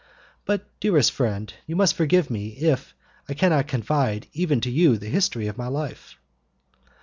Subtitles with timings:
[0.45, 2.95] But, dearest friend, you must forgive me if,
[3.29, 6.17] I cannot confide even to you the history of my life."